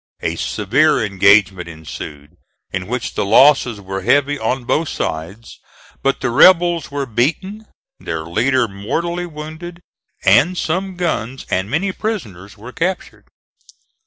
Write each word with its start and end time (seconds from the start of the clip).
A 0.21 0.35
severe 0.35 0.99
engagement 1.05 1.67
ensued 1.69 2.35
in 2.71 2.87
which 2.87 3.13
the 3.13 3.23
losses 3.23 3.79
were 3.79 4.01
heavy 4.01 4.39
on 4.39 4.63
both 4.65 4.89
sides, 4.89 5.59
but 6.01 6.21
the 6.21 6.31
rebels 6.31 6.89
were 6.89 7.05
beaten, 7.05 7.67
their 7.99 8.21
leader 8.23 8.67
mortally 8.67 9.27
wounded, 9.27 9.79
and 10.25 10.57
some 10.57 10.95
guns 10.95 11.45
and 11.51 11.69
many 11.69 11.91
prisoners 11.91 12.57
were 12.57 12.71
captured. 12.71 13.27